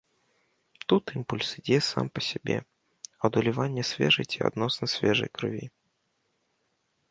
Тут 0.91 1.03
імпульс 1.19 1.49
ідзе 1.59 1.77
сам 1.89 2.05
па 2.15 2.21
сябе, 2.29 2.57
ад 3.29 3.39
улівання 3.43 3.83
свежай 3.93 4.25
ці 4.35 4.39
адносна 4.49 4.85
свежай 4.97 5.29
крыві. 5.39 5.65